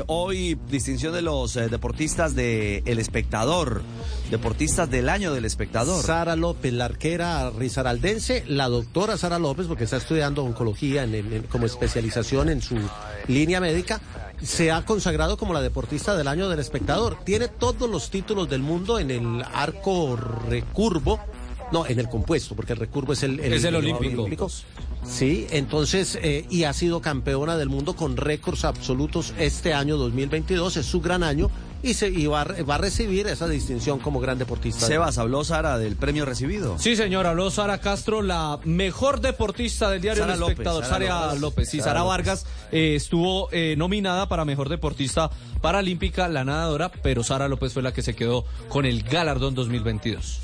eh, 0.00 0.04
hoy 0.08 0.58
distinción 0.68 1.12
de 1.14 1.22
los 1.22 1.56
eh, 1.56 1.68
deportistas 1.68 2.34
de 2.34 2.82
El 2.86 2.98
Espectador, 2.98 3.82
deportistas 4.30 4.90
del 4.90 5.08
año 5.08 5.32
del 5.32 5.44
Espectador. 5.44 6.04
Sara 6.04 6.36
López, 6.36 6.72
la 6.72 6.86
arquera 6.86 7.50
risaraldense, 7.50 8.44
la 8.46 8.68
doctora 8.68 9.16
Sara 9.16 9.38
López, 9.38 9.66
porque 9.66 9.84
está 9.84 9.96
estudiando 9.98 10.44
oncología 10.44 11.04
en- 11.04 11.14
en- 11.14 11.42
como 11.44 11.66
especialización 11.66 12.48
en 12.48 12.62
su 12.62 12.76
línea 13.28 13.60
médica, 13.60 14.00
se 14.42 14.70
ha 14.70 14.84
consagrado 14.84 15.36
como 15.36 15.52
la 15.52 15.60
deportista 15.62 16.16
del 16.16 16.28
año 16.28 16.48
del 16.48 16.58
espectador. 16.60 17.18
Tiene 17.24 17.48
todos 17.48 17.88
los 17.90 18.10
títulos 18.10 18.48
del 18.48 18.62
mundo 18.62 18.98
en 18.98 19.10
el 19.10 19.44
arco 19.54 20.16
recurvo. 20.48 21.20
No, 21.72 21.86
en 21.86 22.00
el 22.00 22.08
compuesto, 22.08 22.56
porque 22.56 22.72
el 22.72 22.80
recurvo 22.80 23.12
es 23.12 23.22
el, 23.22 23.38
Es 23.38 23.62
el 23.64 23.76
olímpico. 23.76 24.22
Sí, 25.04 25.46
entonces, 25.50 26.18
eh, 26.22 26.44
y 26.50 26.64
ha 26.64 26.72
sido 26.72 27.00
campeona 27.00 27.56
del 27.56 27.68
mundo 27.68 27.94
con 27.96 28.16
récords 28.16 28.64
absolutos 28.64 29.32
este 29.38 29.74
año 29.74 29.96
2022, 29.96 30.76
es 30.76 30.86
su 30.86 31.00
gran 31.00 31.22
año, 31.22 31.50
y, 31.82 31.94
se, 31.94 32.08
y 32.10 32.26
va, 32.26 32.42
a- 32.42 32.62
va 32.64 32.74
a 32.74 32.78
recibir 32.78 33.26
esa 33.26 33.48
distinción 33.48 33.98
como 34.00 34.20
gran 34.20 34.38
deportista. 34.38 34.86
Sebas, 34.86 35.16
habló 35.16 35.42
Sara 35.44 35.78
del 35.78 35.96
premio 35.96 36.26
recibido. 36.26 36.78
Sí, 36.78 36.94
señor, 36.94 37.26
habló 37.26 37.50
Sara 37.50 37.78
Castro, 37.78 38.20
la 38.20 38.58
mejor 38.64 39.20
deportista 39.22 39.88
del 39.90 40.02
diario 40.02 40.22
Sara 40.24 40.34
El 40.34 40.40
López, 40.40 40.52
Espectador. 40.52 40.84
Sara 40.84 41.06
Sara 41.06 41.26
López. 41.28 41.40
López. 41.40 41.70
Sí, 41.70 41.80
Sara. 41.80 42.02
Vargas 42.02 42.44
eh, 42.70 42.94
estuvo 42.96 43.48
eh, 43.52 43.74
nominada 43.78 44.28
para 44.28 44.44
mejor 44.44 44.68
deportista 44.68 45.30
paralímpica, 45.62 46.28
la 46.28 46.44
nadadora, 46.44 46.90
pero 47.02 47.24
Sara 47.24 47.48
López 47.48 47.72
fue 47.72 47.82
la 47.82 47.92
que 47.94 48.02
se 48.02 48.14
quedó 48.14 48.44
con 48.68 48.84
el 48.84 49.02
galardón 49.02 49.54
2022. 49.54 50.40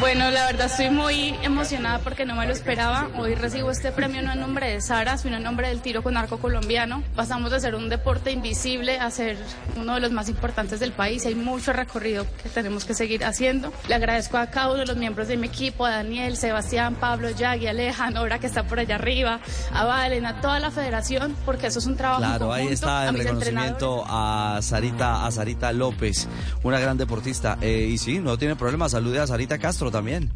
Bueno, 0.00 0.30
la 0.30 0.44
verdad 0.44 0.66
estoy 0.66 0.90
muy 0.90 1.34
emocionada 1.42 2.00
porque 2.00 2.26
no 2.26 2.34
me 2.34 2.46
lo 2.46 2.52
esperaba. 2.52 3.08
Hoy 3.18 3.34
recibo 3.34 3.70
este 3.70 3.92
premio 3.92 4.20
no 4.20 4.32
en 4.32 4.40
nombre 4.40 4.68
de 4.70 4.80
Sara, 4.82 5.16
sino 5.16 5.38
en 5.38 5.42
nombre 5.42 5.68
del 5.68 5.80
tiro 5.80 6.02
con 6.02 6.18
arco 6.18 6.36
colombiano. 6.36 7.02
Pasamos 7.14 7.50
de 7.50 7.60
ser 7.60 7.74
un 7.74 7.88
deporte 7.88 8.30
invisible 8.30 8.98
a 9.00 9.10
ser 9.10 9.38
uno 9.74 9.94
de 9.94 10.00
los 10.00 10.12
más 10.12 10.28
importantes 10.28 10.80
del 10.80 10.92
país. 10.92 11.24
Hay 11.24 11.34
mucho 11.34 11.72
recorrido 11.72 12.26
que 12.42 12.50
tenemos 12.50 12.84
que 12.84 12.92
seguir 12.92 13.24
haciendo. 13.24 13.72
Le 13.88 13.94
agradezco 13.94 14.36
a 14.36 14.48
cada 14.48 14.68
uno 14.68 14.80
de 14.80 14.86
los 14.86 14.98
miembros 14.98 15.28
de 15.28 15.38
mi 15.38 15.46
equipo, 15.46 15.86
a 15.86 15.90
Daniel, 15.90 16.36
Sebastián, 16.36 16.96
Pablo, 16.96 17.30
Yagui, 17.30 17.66
Aleja, 17.66 18.10
Nora 18.10 18.38
que 18.38 18.46
está 18.46 18.64
por 18.64 18.78
allá 18.78 18.96
arriba, 18.96 19.40
a 19.72 19.84
Valen, 19.86 20.26
a 20.26 20.42
toda 20.42 20.60
la 20.60 20.70
federación, 20.70 21.34
porque 21.46 21.68
eso 21.68 21.78
es 21.78 21.86
un 21.86 21.96
trabajo 21.96 22.20
Claro, 22.20 22.52
ahí 22.52 22.68
está 22.68 23.08
el 23.08 23.16
reconocimiento 23.16 24.04
a 24.06 24.58
Sarita, 24.60 25.26
a 25.26 25.30
Sarita 25.30 25.72
López, 25.72 26.28
una 26.62 26.78
gran 26.78 26.98
deportista. 26.98 27.56
Eh, 27.62 27.88
y 27.90 27.96
sí, 27.96 28.18
no 28.18 28.36
tiene 28.36 28.56
problema, 28.56 28.75
salude 28.88 29.18
a 29.20 29.26
Sarita 29.26 29.58
Castro 29.58 29.90
también, 29.90 30.30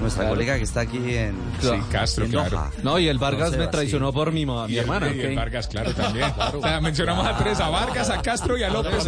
nuestra 0.00 0.28
colega 0.28 0.56
que 0.56 0.64
está 0.64 0.80
aquí 0.80 0.98
en, 1.16 1.34
Sí, 1.60 1.68
Castro, 1.90 2.24
en 2.24 2.30
claro. 2.32 2.70
No, 2.82 2.98
y 2.98 3.08
el 3.08 3.18
Vargas 3.18 3.46
No, 3.46 3.50
me 3.52 3.56
Sebas, 3.58 3.70
traicionó 3.70 4.08
sí. 4.10 4.14
por 4.14 4.32
mi, 4.32 4.46
ma- 4.46 4.66
mi 4.66 4.72
Y 4.74 4.78
el- 4.78 4.84
hermana. 4.84 5.10
y 5.14 5.20
el 5.20 5.30
ok. 5.32 5.36
Vargas, 5.36 5.68
claro, 5.68 5.94
también. 5.94 6.32
O 6.54 6.60
sea, 6.62 6.80
mencionamos 6.80 7.26
a 7.26 7.36
tres, 7.38 7.60
a 7.60 7.68
Vargas, 7.68 8.10
a 8.10 8.20
Castro 8.22 8.56
y 8.58 8.62
a 8.62 8.70
López. 8.70 9.06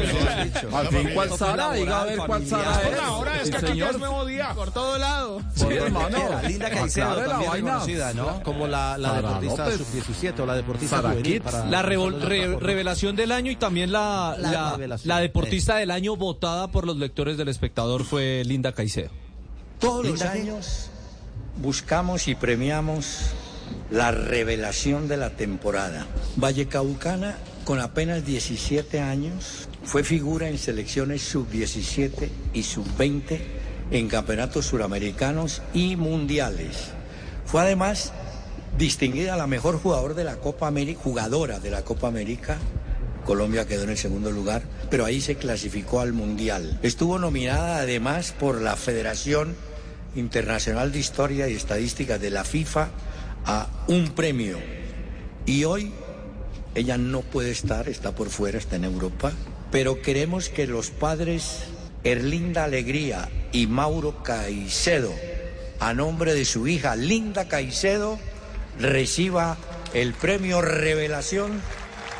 Al 0.72 0.86
fin, 0.88 1.10
¿cuál 1.14 1.30
Sara? 1.36 1.72
Diga 1.72 2.02
a 2.02 2.04
ver 2.04 2.18
cuál 2.18 2.46
Sara 2.46 2.72
Por 2.80 2.92
es. 2.94 3.00
ahora, 3.00 3.40
es 3.42 3.50
que 3.50 3.56
aquí 3.56 3.78
ya 3.78 3.90
es 3.90 3.98
nuevo 3.98 4.24
día. 4.24 4.52
Por 4.54 4.70
todo 4.72 4.98
lado. 4.98 5.40
Sí, 5.54 5.66
hermano. 5.70 6.18
Linda 6.48 6.70
Caicedo 6.70 7.16
también 7.16 7.52
reconocida, 7.52 8.12
¿no? 8.14 8.42
Como 8.42 8.66
la, 8.66 8.96
deportista 8.98 9.64
López. 9.68 9.78
sub-17 9.86 10.40
o 10.40 10.46
la 10.46 10.54
deportista 10.54 10.98
juvenil. 11.00 11.42
La 11.70 11.82
revelación 11.82 13.16
del 13.16 13.32
año 13.32 13.50
y 13.50 13.56
también 13.56 13.90
la 13.92 14.36
deportista 15.20 15.76
del 15.76 15.90
año 15.90 16.16
votada 16.16 16.68
por 16.68 16.86
los 16.86 16.96
lectores 16.96 17.36
del 17.36 17.48
espectador 17.48 18.04
fue 18.04 18.42
Linda 18.44 18.72
Caicedo. 18.74 19.10
Todos 19.78 20.06
los 20.06 20.22
años 20.22 20.90
buscamos 21.60 22.28
y 22.28 22.34
premiamos 22.34 23.32
la 23.90 24.10
revelación 24.10 25.08
de 25.08 25.16
la 25.16 25.30
temporada. 25.30 26.06
Vallecaucana, 26.36 27.38
con 27.64 27.80
apenas 27.80 28.24
17 28.24 29.00
años, 29.00 29.68
fue 29.84 30.04
figura 30.04 30.48
en 30.48 30.58
selecciones 30.58 31.22
sub-17 31.22 32.28
y 32.52 32.62
sub-20 32.62 33.40
en 33.90 34.08
campeonatos 34.08 34.66
suramericanos 34.66 35.62
y 35.72 35.96
mundiales. 35.96 36.90
Fue 37.46 37.60
además 37.60 38.12
distinguida 38.78 39.36
la 39.36 39.46
mejor 39.46 39.78
jugador 39.78 40.14
de 40.14 40.24
la 40.24 40.36
Copa 40.36 40.66
América, 40.66 41.00
jugadora 41.02 41.60
de 41.60 41.70
la 41.70 41.82
Copa 41.82 42.08
América. 42.08 42.58
Colombia 43.24 43.66
quedó 43.66 43.84
en 43.84 43.90
el 43.90 43.98
segundo 43.98 44.30
lugar, 44.30 44.62
pero 44.90 45.04
ahí 45.04 45.20
se 45.20 45.36
clasificó 45.36 46.00
al 46.00 46.12
Mundial. 46.12 46.78
Estuvo 46.82 47.18
nominada 47.18 47.78
además 47.78 48.32
por 48.32 48.60
la 48.60 48.76
Federación 48.76 49.56
Internacional 50.14 50.92
de 50.92 50.98
Historia 50.98 51.48
y 51.48 51.54
Estadística 51.54 52.18
de 52.18 52.30
la 52.30 52.44
FIFA 52.44 52.88
a 53.46 53.68
un 53.88 54.10
premio. 54.10 54.58
Y 55.46 55.64
hoy 55.64 55.92
ella 56.74 56.98
no 56.98 57.20
puede 57.22 57.50
estar, 57.50 57.88
está 57.88 58.14
por 58.14 58.30
fuera, 58.30 58.58
está 58.58 58.76
en 58.76 58.84
Europa, 58.84 59.32
pero 59.70 60.00
queremos 60.02 60.48
que 60.48 60.66
los 60.66 60.90
padres 60.90 61.64
Erlinda 62.04 62.64
Alegría 62.64 63.28
y 63.52 63.66
Mauro 63.66 64.22
Caicedo, 64.22 65.12
a 65.80 65.94
nombre 65.94 66.34
de 66.34 66.44
su 66.44 66.68
hija 66.68 66.96
Linda 66.96 67.48
Caicedo, 67.48 68.18
reciba 68.78 69.56
el 69.94 70.12
premio 70.14 70.60
Revelación 70.60 71.60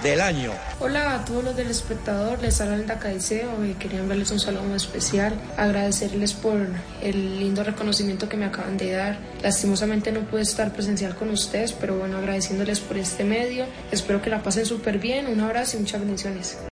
del 0.03 0.21
año. 0.21 0.53
Hola 0.81 1.15
a 1.15 1.25
todos 1.25 1.45
los 1.45 1.57
del 1.57 1.71
espectador, 1.71 2.41
les 2.43 2.61
habla 2.61 2.77
Linda 2.77 2.99
Caicedo 2.99 3.65
y 3.65 3.75
quería 3.75 4.01
enviarles 4.01 4.31
un 4.31 4.41
saludo 4.41 4.75
especial, 4.75 5.35
agradecerles 5.57 6.35
por 6.35 6.67
el 7.03 7.39
lindo 7.41 7.65
reconocimiento 7.65 8.29
que 8.29 8.37
me 8.37 8.45
acaban 8.45 8.77
de 8.77 8.93
dar. 8.93 9.19
Lastimosamente 9.43 10.13
no 10.13 10.21
pude 10.21 10.43
estar 10.43 10.73
presencial 10.73 11.15
con 11.15 11.31
ustedes, 11.31 11.73
pero 11.73 11.97
bueno, 11.97 12.19
agradeciéndoles 12.19 12.81
por 12.81 12.99
este 12.99 13.25
medio. 13.25 13.67
Espero 13.91 14.21
que 14.21 14.31
la 14.31 14.43
pasen 14.43 14.67
súper 14.67 14.99
bien, 14.99 15.27
un 15.27 15.41
abrazo 15.41 15.77
y 15.77 15.81
muchas 15.81 16.01
bendiciones. 16.01 16.59